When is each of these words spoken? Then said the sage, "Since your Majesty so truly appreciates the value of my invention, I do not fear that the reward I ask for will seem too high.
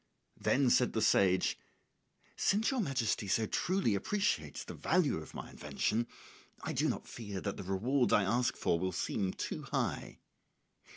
Then 0.39 0.71
said 0.71 0.93
the 0.93 1.01
sage, 1.03 1.59
"Since 2.35 2.71
your 2.71 2.79
Majesty 2.81 3.27
so 3.27 3.45
truly 3.45 3.93
appreciates 3.93 4.63
the 4.63 4.73
value 4.73 5.17
of 5.17 5.35
my 5.35 5.51
invention, 5.51 6.07
I 6.63 6.73
do 6.73 6.89
not 6.89 7.07
fear 7.07 7.39
that 7.39 7.55
the 7.55 7.61
reward 7.63 8.11
I 8.11 8.23
ask 8.23 8.57
for 8.57 8.79
will 8.79 8.93
seem 8.93 9.31
too 9.31 9.61
high. 9.61 10.17